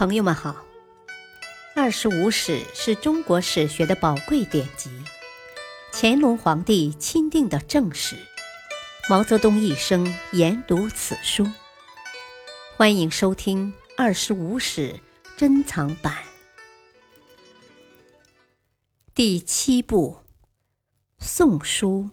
[0.00, 0.52] 朋友们好，
[1.76, 4.90] 《二十五史》是中国史学的宝贵典籍，
[5.92, 8.16] 乾隆皇帝钦定的正史，
[9.10, 11.46] 毛泽东一生研读此书。
[12.78, 14.94] 欢迎收听《二十五史》
[15.36, 16.16] 珍藏版
[19.14, 20.16] 第七部
[21.22, 22.08] 《宋书》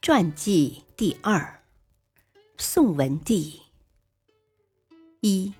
[0.00, 1.64] 传记第二：
[2.58, 3.62] 宋文帝
[5.20, 5.52] 一。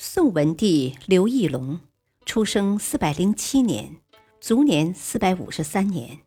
[0.00, 1.80] 宋文帝刘义隆
[2.24, 3.96] 出生四百零七年，
[4.40, 6.20] 卒年四百五十三年，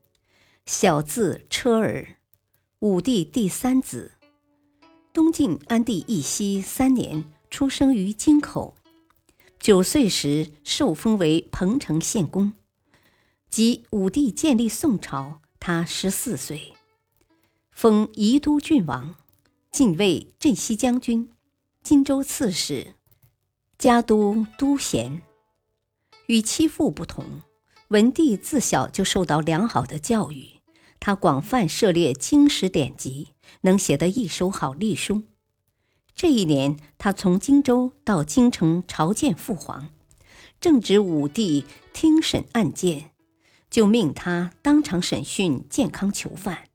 [0.65, 2.17] 小字车儿，
[2.79, 4.11] 武帝第三子。
[5.13, 8.75] 东晋安帝义熙三年出生于京口，
[9.57, 12.51] 九岁时受封为彭城县公。
[13.49, 16.73] 即武帝建立宋朝，他十四岁，
[17.71, 19.15] 封宜都郡王，
[19.71, 21.31] 进位镇西将军，
[21.81, 22.95] 荆州刺史。
[23.81, 25.23] 家都都贤，
[26.27, 27.41] 与其父不同，
[27.87, 30.61] 文帝自小就受到良好的教育。
[30.99, 33.29] 他广泛涉猎经史典籍，
[33.61, 35.23] 能写得一手好隶书。
[36.13, 39.89] 这一年，他从荆州到京城朝见父皇，
[40.59, 43.09] 正值武帝听审案件，
[43.71, 46.69] 就命他当场审讯健康囚犯，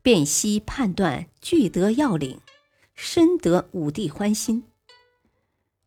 [0.00, 2.38] 辨析判断，具得要领，
[2.94, 4.62] 深得武帝欢心。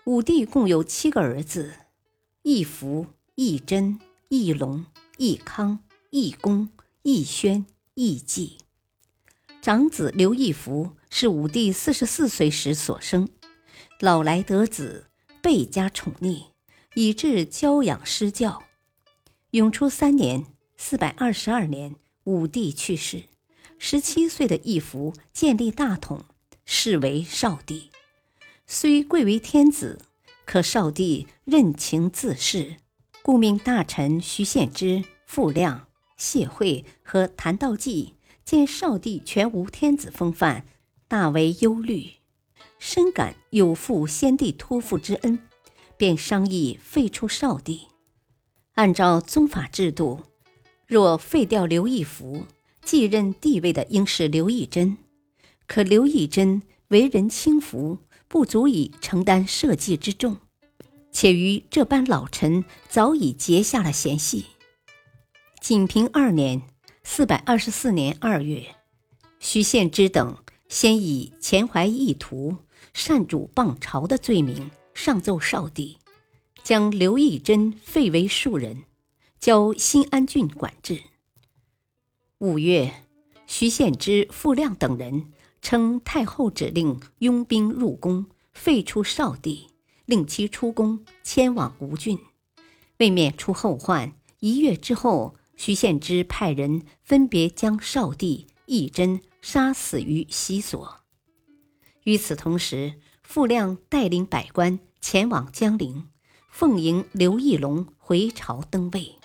[0.06, 1.76] 武帝共有七个儿子：
[2.42, 4.00] 义福、义真、
[4.30, 4.84] 义隆、
[5.18, 6.70] 义康、义公、
[7.04, 8.58] 义宣、义季。
[9.62, 13.30] 长子刘义福是武帝四十四岁时所生，
[14.00, 15.06] 老来得子，
[15.40, 16.46] 倍加宠溺，
[16.96, 18.64] 以致娇养失教。
[19.52, 23.26] 永初三年（四百二十二年），武帝去世，
[23.78, 26.26] 十七岁的义福建立大统，
[26.66, 27.91] 是为少帝。
[28.74, 30.00] 虽贵为天子，
[30.46, 32.78] 可少帝任情自恃，
[33.22, 38.14] 故命大臣徐献之、傅亮、谢惠和谭道济
[38.46, 40.66] 见少帝全无天子风范，
[41.10, 42.12] 大为忧虑，
[42.80, 45.40] 深感有负先帝托付之恩，
[45.98, 47.90] 便商议废除少帝。
[48.76, 50.22] 按照宗法制度，
[50.88, 52.46] 若废掉刘义福，
[52.82, 54.98] 继任帝位的应是刘义珍，
[55.68, 57.98] 可刘义珍为人轻浮。
[58.32, 60.38] 不足以承担社稷之重，
[61.12, 64.46] 且与这般老臣早已结下了嫌隙。
[65.60, 66.62] 景平二年
[67.04, 68.64] （四百二十四年二月），
[69.42, 70.38] 徐献之等
[70.70, 72.56] 先以前怀意图、
[72.94, 75.98] 擅主谤朝的罪名上奏少帝，
[76.64, 78.84] 将刘义珍废为庶人，
[79.42, 81.02] 交新安郡管制。
[82.38, 82.94] 五月，
[83.46, 85.34] 徐献之、傅亮等人。
[85.62, 89.70] 称太后指令拥兵入宫，废除少帝，
[90.06, 92.20] 令其出宫迁往吴郡。
[92.98, 101.02] 为免出后患，一月之后，徐献之派人分别将少帝、义真杀死于西所。
[102.04, 106.10] 与此同时，傅亮带领百官前往江陵，
[106.50, 109.16] 奉迎刘义隆回朝登位。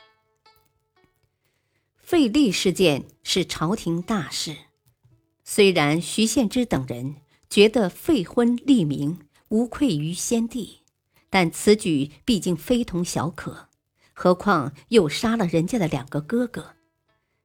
[1.96, 4.56] 废立事件是朝廷大事。
[5.48, 7.14] 虽然徐献之等人
[7.48, 10.80] 觉得废婚立名无愧于先帝，
[11.30, 13.68] 但此举毕竟非同小可，
[14.12, 16.74] 何况又杀了人家的两个哥哥。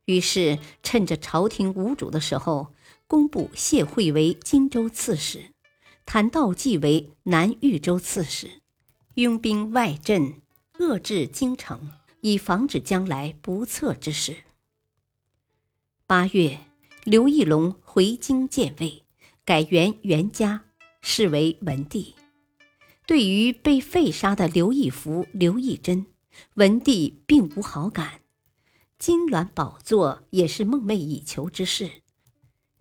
[0.06, 2.74] 于是趁着朝廷无主的时候，
[3.06, 5.52] 公布谢惠为荆州刺史，
[6.08, 8.62] 谭道济为南豫州刺史，
[9.14, 10.42] 拥兵外镇，
[10.80, 11.92] 遏制京城，
[12.22, 14.38] 以防止将来不测之事。
[16.08, 16.71] 八月。
[17.04, 19.02] 刘义隆回京建位，
[19.44, 20.66] 改元元嘉，
[21.02, 22.14] 是为文帝。
[23.08, 26.06] 对于被废杀的刘义福、刘义珍，
[26.54, 28.22] 文帝并无好感。
[29.00, 31.90] 金銮宝座也是梦寐以求之事，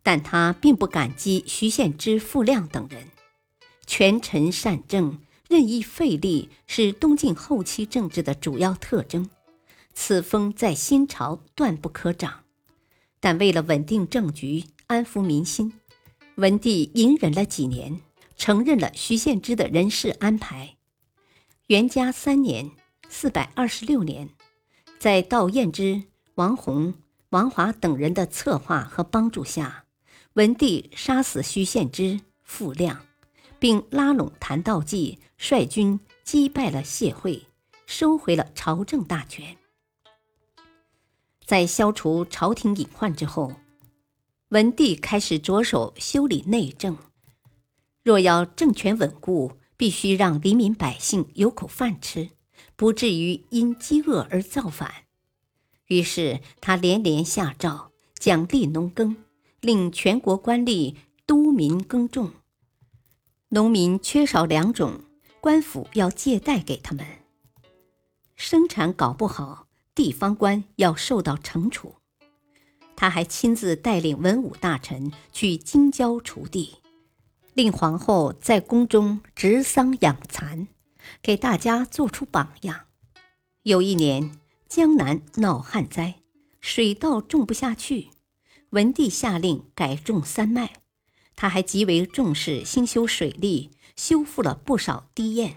[0.03, 3.08] 但他并不感激徐献之、傅亮等人。
[3.87, 5.19] 权臣善政、
[5.49, 9.31] 任意废立是东晋后期政治的主要特征，
[9.94, 12.44] 此风在新朝断不可长。
[13.20, 15.75] 但为了稳定政局、安抚民心，
[16.37, 18.00] 文帝隐忍了几年，
[18.37, 20.76] 承认了徐献之的人事安排。
[21.67, 22.70] 元嘉三年
[23.08, 24.31] （四百二十六年），
[24.99, 26.05] 在道彦之、
[26.37, 26.94] 王弘、
[27.28, 29.84] 王华等人的策划和帮助下，
[30.32, 33.05] 文帝杀死徐献之、傅亮，
[33.58, 37.46] 并拉拢谭道济，率军击败了谢惠，
[37.87, 39.56] 收回了朝政大权。
[41.50, 43.56] 在消除朝廷隐患之后，
[44.50, 46.97] 文帝开始着手修理内政，
[48.05, 52.31] 若要政权稳固，必须让黎民百姓有口饭吃，
[52.76, 54.93] 不至于因饥饿而造反。
[55.88, 59.17] 于是他连连下诏，奖励农耕，
[59.61, 60.94] 令全国官吏
[61.26, 62.31] 督民耕种。
[63.49, 65.00] 农民缺少两种，
[65.41, 67.05] 官府要借贷给他们。
[68.37, 71.96] 生产搞不好，地方官要受到惩处。
[72.96, 76.76] 他还亲自带领文武大臣去京郊锄地。
[77.54, 80.69] 令皇后在宫中植桑养蚕，
[81.20, 82.87] 给大家做出榜样。
[83.64, 84.38] 有一年，
[84.69, 86.20] 江南闹旱灾，
[86.60, 88.10] 水稻种不下去，
[88.70, 90.75] 文帝下令改种三麦。
[91.34, 95.54] 他还极为重视兴修水利，修复了不少堤堰，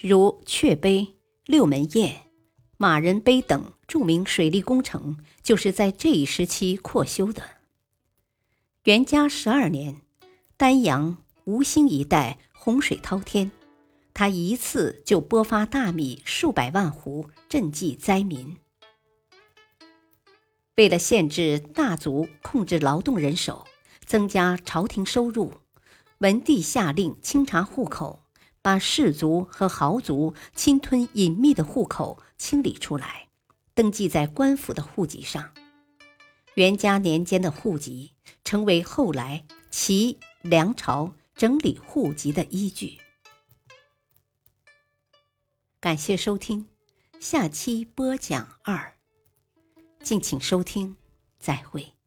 [0.00, 1.16] 如阙碑、
[1.46, 2.12] 六门堰、
[2.80, 7.42] 马仁碑等著名水利工程，就是在这一时期扩修的。
[8.84, 10.00] 元嘉十二年。
[10.56, 13.50] 丹阳、吴兴一带洪水滔天，
[14.12, 18.56] 他一次就拨发大米数百万斛赈济灾民。
[20.76, 23.66] 为了限制大族控制劳动人手，
[24.04, 25.52] 增加朝廷收入，
[26.18, 28.24] 文帝下令清查户口，
[28.68, 33.30] 把士族和豪族侵吞隐秘的户口清理出来，
[33.72, 35.54] 登记在官府的户籍上。
[36.52, 38.12] 元嘉年间的户籍
[38.44, 40.18] 成为后来齐。
[40.42, 42.98] 梁朝整理户籍的依据。
[45.80, 46.66] 感谢收听，
[47.18, 48.98] 下期播讲二。
[50.02, 50.98] 敬请收听，
[51.38, 51.97] 再会。